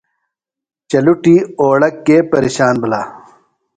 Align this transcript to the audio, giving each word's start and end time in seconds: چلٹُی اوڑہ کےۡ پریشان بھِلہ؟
چلٹُی 0.89 1.35
اوڑہ 1.59 1.89
کےۡ 2.05 2.23
پریشان 2.31 2.73
بھِلہ؟ 2.81 3.01